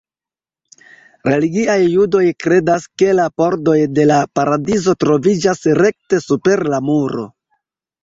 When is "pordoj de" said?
3.43-4.09